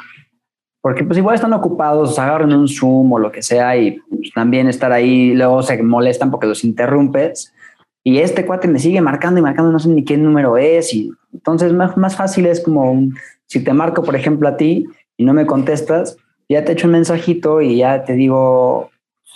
[0.88, 4.70] porque pues igual están ocupados, agarran un Zoom o lo que sea y pues, también
[4.70, 7.54] estar ahí, luego se molestan porque los interrumpes
[8.08, 11.12] y este cuate me sigue marcando y marcando, no sé ni qué número es y
[11.34, 12.98] entonces más, más fácil es como
[13.48, 14.86] si te marco, por ejemplo, a ti
[15.18, 16.16] y no me contestas,
[16.48, 18.92] ya te echo un mensajito y ya te digo,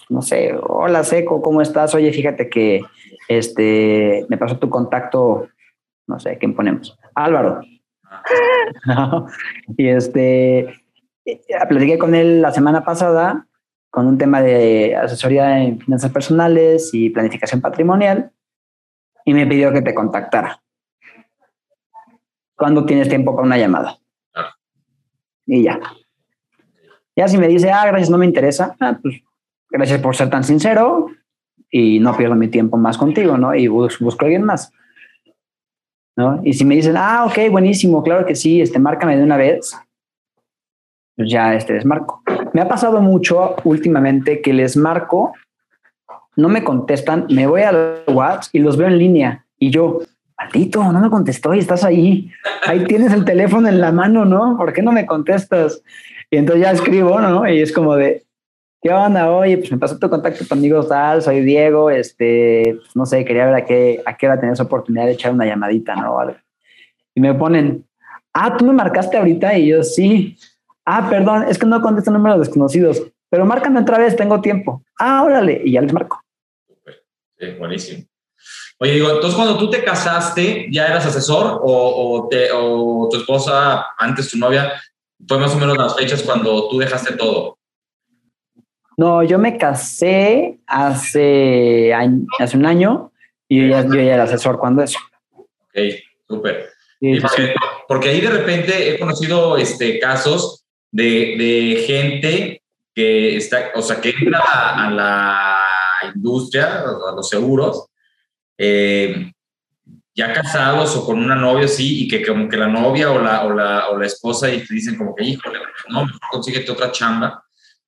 [0.08, 1.94] no sé, hola Seco, ¿cómo estás?
[1.96, 2.82] Oye, fíjate que
[3.28, 5.50] este, me pasó tu contacto,
[6.08, 6.98] no sé, ¿quién ponemos?
[7.14, 7.60] Álvaro.
[9.78, 10.60] y este,
[11.26, 13.48] eh, platiqué con él la semana pasada
[13.90, 18.32] con un tema de asesoría en finanzas personales y planificación patrimonial
[19.26, 20.62] y me pidió que te contactara.
[22.56, 23.98] ¿Cuándo tienes tiempo para una llamada?
[25.46, 25.80] Y ya.
[27.16, 29.22] Ya si me dice, ah, gracias, no me interesa, ah, pues
[29.70, 31.08] gracias por ser tan sincero
[31.70, 33.56] y no pierdo mi tiempo más contigo, ¿no?
[33.56, 34.72] Y busco, busco a alguien más.
[36.16, 36.42] ¿no?
[36.44, 39.76] Y si me dicen, ah, ok, buenísimo, claro que sí, este, márcame de una vez,
[41.16, 42.22] pues ya este desmarco.
[42.54, 45.34] Me ha pasado mucho últimamente que les marco,
[46.42, 50.00] no me contestan, me voy al WhatsApp y los veo en línea y yo,
[50.38, 52.32] maldito, no me contestó y estás ahí,
[52.66, 54.58] ahí tienes el teléfono en la mano, ¿no?
[54.58, 55.84] ¿Por qué no me contestas?
[56.32, 57.48] Y entonces ya escribo, ¿no?
[57.48, 58.24] Y es como de,
[58.82, 59.30] ¿qué onda?
[59.32, 63.46] Oye, pues me pasó tu contacto conmigo tal, soy Diego, este, pues no sé, quería
[63.46, 66.18] ver a qué, a qué hora tenías oportunidad de echar una llamadita, ¿no?
[67.14, 67.86] Y me ponen,
[68.34, 70.38] ah, tú me marcaste ahorita y yo sí.
[70.86, 74.82] Ah, perdón, es que no contesto números desconocidos, pero márcame otra vez, tengo tiempo.
[74.98, 76.21] Ah, órale, y ya les marco.
[77.42, 78.06] Sí, buenísimo.
[78.78, 84.30] Oye, digo, entonces cuando tú te casaste, ¿ya eras asesor o, o, tu esposa, antes
[84.30, 84.74] tu novia,
[85.28, 87.58] fue más o menos las fechas cuando tú dejaste todo?
[88.98, 91.92] No, yo me casé hace,
[92.40, 93.12] hace un año
[93.48, 95.00] y yo ya, yo ya era asesor cuando eso.
[95.32, 95.78] Ok,
[96.28, 96.70] súper.
[97.00, 97.56] porque,
[97.88, 102.62] porque, ahí de repente he conocido este, casos de, gente
[102.94, 105.51] que está, o sea, que entra a, la
[106.16, 107.86] industria, a los seguros,
[108.58, 109.32] eh,
[110.14, 113.44] ya casados o con una novia, sí, y que como que la novia o la,
[113.46, 117.44] o la, o la esposa y te dicen como que, híjole, no, consíguete otra chamba.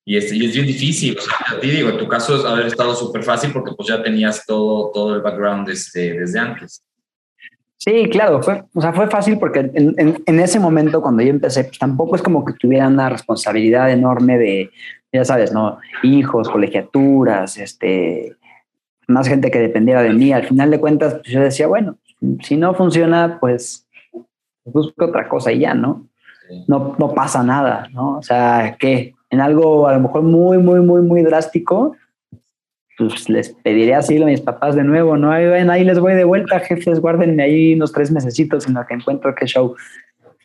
[0.06, 2.44] Y, este, y es bien difícil, o sea, a ti digo, en tu caso es
[2.44, 6.84] haber estado súper fácil porque pues ya tenías todo, todo el background desde, desde antes.
[7.84, 11.28] Sí, claro, fue, o sea, fue fácil porque en, en, en ese momento cuando yo
[11.28, 14.70] empecé, pues tampoco es como que tuviera una responsabilidad enorme de,
[15.12, 15.76] ya sabes, ¿no?
[16.02, 18.36] Hijos, colegiaturas, este,
[19.06, 20.32] más gente que dependiera de mí.
[20.32, 21.98] Al final de cuentas, pues yo decía, bueno,
[22.40, 23.86] si no funciona, pues
[24.64, 26.06] busco otra cosa y ya, ¿no?
[26.66, 28.16] No, no pasa nada, ¿no?
[28.16, 31.96] O sea, que en algo a lo mejor muy, muy, muy, muy drástico,
[32.96, 35.32] pues les pediré así a mis papás de nuevo, ¿no?
[35.32, 38.86] Ahí, ven, ahí les voy de vuelta, jefes, guárdenme ahí unos tres mesecitos en lo
[38.86, 39.74] que encuentro qué show.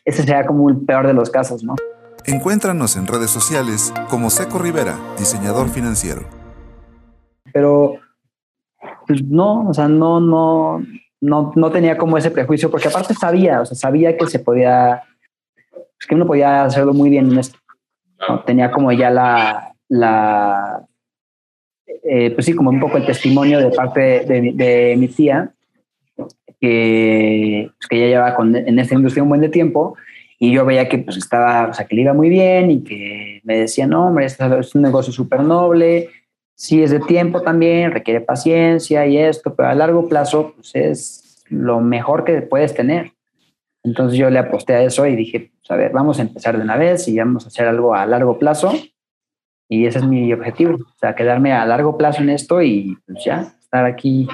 [0.04, 1.76] Ese sería como el peor de los casos, ¿no?
[2.26, 6.22] Encuéntranos en redes sociales como Seco Rivera, diseñador financiero.
[7.52, 7.94] Pero,
[9.06, 10.82] pues no, o sea, no, no,
[11.20, 15.02] no, no tenía como ese prejuicio, porque aparte sabía, o sea, sabía que se podía,
[15.70, 17.58] pues que uno podía hacerlo muy bien en esto.
[18.44, 20.86] Tenía como ya la, la
[22.02, 25.52] eh, pues sí, como un poco el testimonio de parte de, de mi tía,
[26.60, 29.96] que, pues que ya llevaba con, en esta industria un buen de tiempo,
[30.38, 33.40] y yo veía que pues estaba, o sea, que le iba muy bien y que
[33.44, 36.08] me decía, no, hombre, este es un negocio súper noble,
[36.54, 41.44] sí es de tiempo también, requiere paciencia y esto, pero a largo plazo pues es
[41.50, 43.12] lo mejor que puedes tener.
[43.82, 46.62] Entonces yo le aposté a eso y dije, pues, a ver, vamos a empezar de
[46.62, 48.72] una vez y vamos a hacer algo a largo plazo.
[49.72, 53.24] Y ese es mi objetivo, o sea, quedarme a largo plazo en esto y pues
[53.24, 54.26] ya, estar aquí,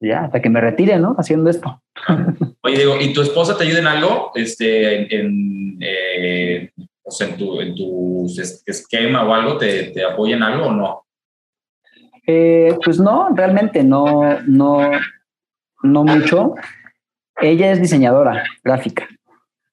[0.00, 1.14] ya, hasta que me retire, ¿no?
[1.16, 1.80] Haciendo esto.
[2.62, 4.32] Oye, Diego, ¿y tu esposa te ayuda en algo?
[4.34, 6.72] Este, en, eh,
[7.04, 8.26] o sea, en tu, en tu
[8.66, 11.06] esquema o algo, ¿te, te apoya en algo o no?
[12.26, 14.90] Eh, pues no, realmente no, no,
[15.84, 16.56] no mucho.
[17.40, 19.08] Ella es diseñadora gráfica.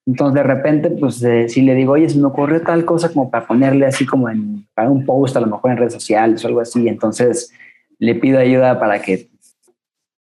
[0.08, 3.30] Entonces, de repente, pues eh, si le digo, oye, se me ocurrió tal cosa como
[3.30, 6.48] para ponerle así como en, para un post, a lo mejor en redes sociales o
[6.48, 7.52] algo así, entonces
[7.98, 9.28] le pido ayuda para que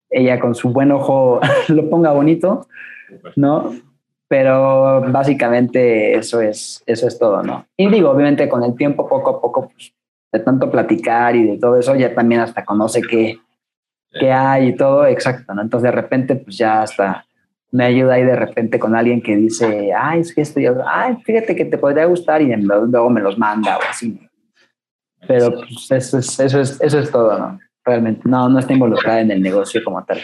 [0.09, 2.69] ella con su buen ojo lo ponga bonito,
[3.35, 3.75] ¿no?
[4.29, 7.67] Pero básicamente eso es, eso es todo, ¿no?
[7.77, 9.93] Y digo, obviamente con el tiempo, poco a poco, pues,
[10.31, 13.41] de tanto platicar y de todo eso, ya también hasta conoce qué,
[14.13, 15.63] qué hay y todo, exacto, ¿no?
[15.63, 17.27] Entonces de repente, pues ya hasta
[17.73, 21.17] me ayuda ahí de repente con alguien que dice, ay, es que esto, yo, ay,
[21.25, 24.21] fíjate que te podría gustar y luego me los manda o así.
[25.27, 27.59] Pero pues eso es, eso es, eso es todo, ¿no?
[27.85, 30.21] Realmente, no, no está involucrada en el negocio como tal.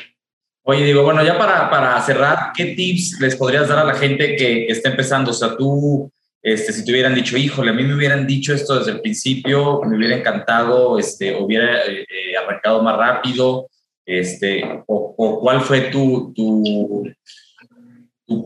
[0.63, 4.37] Oye, digo, bueno, ya para, para cerrar, ¿qué tips les podrías dar a la gente
[4.37, 5.31] que, que está empezando?
[5.31, 8.79] O sea, tú, este, si te hubieran dicho, híjole, a mí me hubieran dicho esto
[8.79, 13.69] desde el principio, me hubiera encantado, este, hubiera eh, eh arrancado más rápido,
[14.09, 17.05] este, o, o cuál fue tu, tu,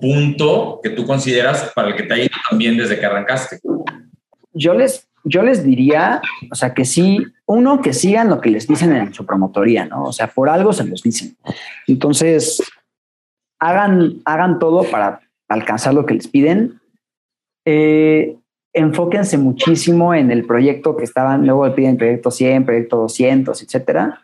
[0.01, 3.61] punto que tú consideras para el que te ha ido también desde que arrancaste.
[4.53, 6.21] Yo les, yo les diría,
[6.51, 10.05] o sea, que sí, uno, que sigan lo que les dicen en su promotoría, ¿no?
[10.05, 11.37] O sea, por algo se los dicen.
[11.87, 12.61] Entonces,
[13.61, 16.81] hagan, hagan todo para alcanzar lo que les piden.
[17.65, 18.37] Eh,
[18.73, 24.21] enfóquense muchísimo en el proyecto que estaban, luego piden proyecto 100, proyecto 200, etcétera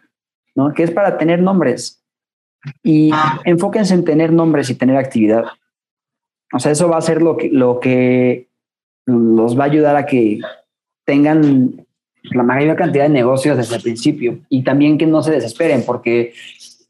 [0.74, 2.02] Que es para tener nombres.
[2.82, 3.10] Y
[3.44, 5.44] enfóquense en tener nombres y tener actividad.
[6.52, 8.48] O sea, eso va a ser lo que, lo que
[9.06, 10.40] los va a ayudar a que
[11.04, 11.86] tengan
[12.22, 16.34] la mayor cantidad de negocios desde el principio y también que no se desesperen porque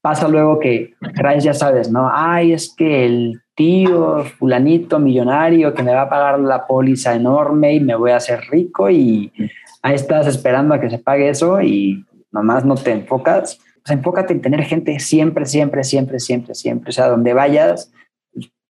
[0.00, 0.94] pasa luego que
[1.40, 2.10] ya sabes, ¿no?
[2.12, 7.74] Ay, es que el tío fulanito millonario que me va a pagar la póliza enorme
[7.74, 9.32] y me voy a hacer rico y
[9.82, 14.32] ahí estás esperando a que se pague eso y nomás no te enfocas, pues enfócate
[14.32, 16.90] en tener gente siempre, siempre, siempre, siempre, siempre.
[16.90, 17.92] O sea, donde vayas,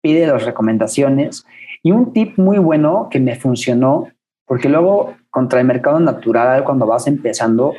[0.00, 1.44] pide las recomendaciones.
[1.82, 4.08] Y un tip muy bueno que me funcionó,
[4.46, 7.74] porque luego contra el mercado natural, cuando vas empezando,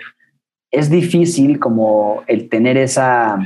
[0.72, 3.40] es difícil como el tener esa,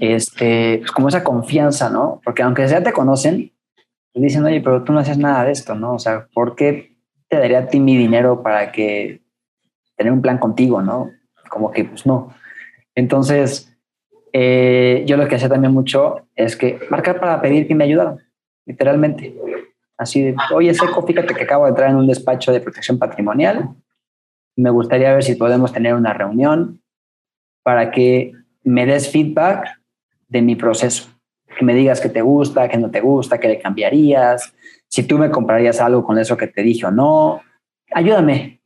[0.00, 2.20] este, pues como esa confianza, ¿no?
[2.24, 3.52] Porque aunque ya te conocen,
[4.14, 5.94] dicen, oye, pero tú no haces nada de esto, ¿no?
[5.94, 6.96] O sea, ¿por qué
[7.28, 9.23] te daría a ti mi dinero para que
[9.96, 11.10] tener un plan contigo, ¿no?
[11.48, 12.34] Como que, pues no.
[12.94, 13.74] Entonces,
[14.32, 18.18] eh, yo lo que hacía también mucho es que marcar para pedir que me ayudaran,
[18.66, 19.34] literalmente.
[19.96, 23.70] Así de, oye, Seco, fíjate que acabo de entrar en un despacho de protección patrimonial.
[24.56, 26.82] Me gustaría ver si podemos tener una reunión
[27.62, 28.32] para que
[28.64, 29.80] me des feedback
[30.28, 31.10] de mi proceso.
[31.56, 34.52] Que me digas que te gusta, que no te gusta, que le cambiarías,
[34.88, 37.40] si tú me comprarías algo con eso que te dije o no.
[37.92, 38.60] Ayúdame,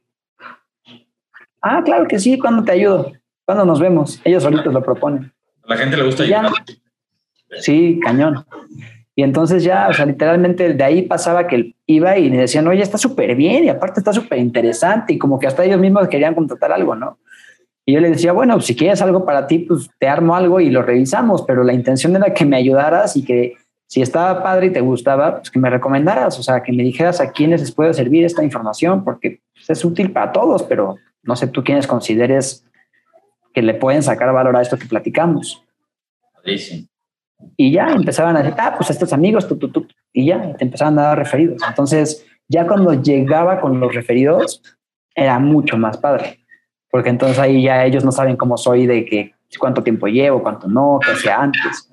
[1.61, 3.13] Ah, claro que sí, ¿cuándo te ayudo?
[3.45, 4.21] ¿Cuándo nos vemos?
[4.25, 5.33] Ellos solitos lo proponen.
[5.65, 6.51] A la gente le gusta ya,
[7.61, 8.45] Sí, cañón.
[9.15, 12.83] Y entonces ya, o sea, literalmente de ahí pasaba que iba y me decían, oye,
[12.83, 16.35] está súper bien y aparte está súper interesante y como que hasta ellos mismos querían
[16.35, 17.19] contratar algo, ¿no?
[17.85, 20.71] Y yo le decía, bueno, si quieres algo para ti, pues te armo algo y
[20.71, 23.55] lo revisamos, pero la intención era que me ayudaras y que
[23.87, 27.21] si estaba padre y te gustaba, pues que me recomendaras, o sea, que me dijeras
[27.21, 30.97] a quiénes les puede servir esta información, porque pues, es útil para todos, pero
[31.29, 32.64] no sé tú quiénes consideres
[33.55, 35.62] que le pueden sacar valor a esto que platicamos.
[37.57, 40.64] Y ya empezaban a decir, ah, pues estos amigos, tú, tú, tú, y ya te
[40.64, 41.62] empezaban a dar referidos.
[41.68, 44.62] Entonces, ya cuando llegaba con los referidos,
[45.14, 46.41] era mucho más padre,
[46.91, 50.66] porque entonces ahí ya ellos no saben cómo soy, de que cuánto tiempo llevo, cuánto
[50.66, 51.93] no, qué hacía antes.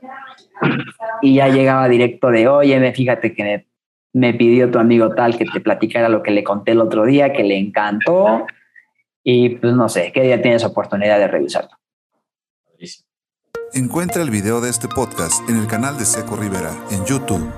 [1.22, 3.66] Y ya llegaba directo de, oye, fíjate que
[4.14, 7.34] me, pidió tu amigo tal que te platicara lo que le conté el otro día,
[7.34, 8.46] que le encantó.
[9.28, 11.72] Y pues no sé, ¿qué día tienes oportunidad de revisarlo?
[13.74, 17.52] Encuentra el video de este podcast en el canal de Seco Rivera en YouTube.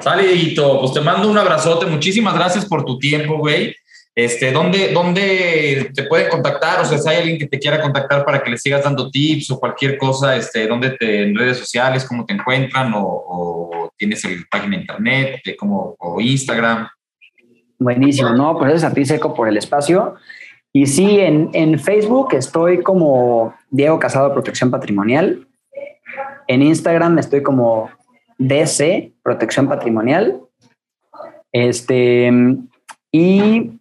[0.00, 1.84] Sale, Dieguito, pues te mando un abrazote.
[1.84, 3.76] Muchísimas gracias por tu tiempo, güey.
[4.14, 6.80] Este, ¿dónde, ¿Dónde te pueden contactar?
[6.80, 9.50] O sea, si hay alguien que te quiera contactar para que le sigas dando tips
[9.50, 12.90] o cualquier cosa, este, ¿dónde te, en redes sociales, cómo te encuentran?
[12.96, 16.88] ¿O, tienes el página de internet de cómo, o Instagram?
[17.78, 20.16] Buenísimo, no, pues es a ti seco por el espacio.
[20.72, 25.46] Y sí, en, en Facebook estoy como Diego Casado Protección Patrimonial.
[26.46, 27.90] En Instagram estoy como
[28.38, 30.40] DC Protección Patrimonial.
[31.52, 32.30] Este,
[33.12, 33.78] y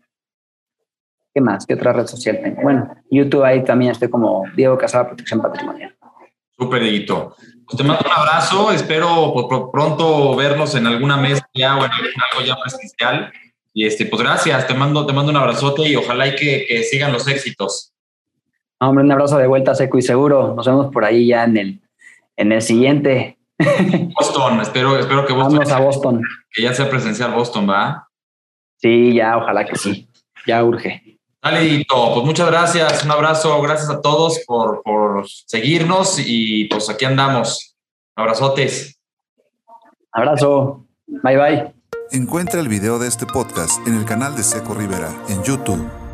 [1.37, 1.67] ¿Qué más?
[1.67, 2.63] ¿Qué otra red social tengo?
[2.63, 5.95] Bueno, YouTube ahí también estoy como Diego Casada Protección Patrimonial.
[6.57, 7.35] Súper, Dieguito.
[7.63, 8.71] Pues te mando un abrazo.
[8.71, 13.31] Espero por, pronto vernos en alguna mesa ya o en algo ya presencial.
[13.77, 14.65] Y este, pues gracias.
[14.65, 17.93] Te mando, te mando un abrazote y ojalá y que, sigan los éxitos.
[18.79, 20.55] hombre, un abrazo de vuelta seco y seguro.
[20.55, 21.81] Nos vemos por ahí ya en el,
[22.37, 23.37] en el siguiente.
[24.19, 25.59] Boston, espero, espero que Boston.
[25.59, 26.21] Vamos a Boston.
[26.51, 28.09] Que ya sea presencial Boston, ¿va?
[28.77, 30.09] Sí, ya, ojalá que sí.
[30.47, 31.19] Ya urge.
[31.39, 34.81] Dale, pues muchas gracias, un abrazo, gracias a todos por,
[35.45, 37.77] seguirnos y pues aquí andamos.
[38.15, 38.99] Abrazotes.
[40.11, 40.83] Abrazo.
[41.05, 41.76] Bye bye.
[42.11, 46.06] Encuentra el video de este podcast en el canal de Seco Rivera en YouTube.